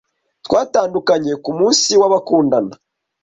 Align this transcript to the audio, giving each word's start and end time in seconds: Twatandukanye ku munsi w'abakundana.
Twatandukanye 0.45 1.33
ku 1.43 1.51
munsi 1.59 1.91
w'abakundana. 2.01 2.73